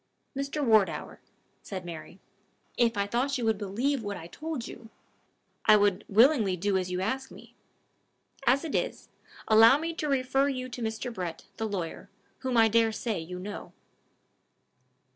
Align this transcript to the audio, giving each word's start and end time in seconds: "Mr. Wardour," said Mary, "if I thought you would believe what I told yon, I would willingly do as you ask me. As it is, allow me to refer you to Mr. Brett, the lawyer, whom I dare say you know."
"Mr. 0.35 0.65
Wardour," 0.65 1.19
said 1.61 1.85
Mary, 1.85 2.19
"if 2.75 2.97
I 2.97 3.05
thought 3.05 3.37
you 3.37 3.45
would 3.45 3.59
believe 3.59 4.01
what 4.01 4.17
I 4.17 4.25
told 4.25 4.67
yon, 4.67 4.89
I 5.65 5.77
would 5.77 6.05
willingly 6.07 6.57
do 6.57 6.75
as 6.75 6.89
you 6.89 7.01
ask 7.01 7.29
me. 7.29 7.53
As 8.47 8.65
it 8.65 8.73
is, 8.73 9.09
allow 9.47 9.77
me 9.77 9.93
to 9.93 10.09
refer 10.09 10.47
you 10.47 10.69
to 10.69 10.81
Mr. 10.81 11.13
Brett, 11.13 11.45
the 11.57 11.67
lawyer, 11.69 12.09
whom 12.39 12.57
I 12.57 12.67
dare 12.67 12.91
say 12.91 13.19
you 13.19 13.37
know." 13.37 13.73